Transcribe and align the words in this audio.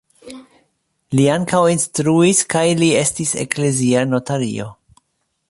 Li 1.19 1.27
ankaŭ 1.33 1.59
instruis 1.73 2.41
kaj 2.55 2.65
li 2.81 2.91
estis 3.03 3.35
eklezia 3.45 4.03
notario. 4.17 4.69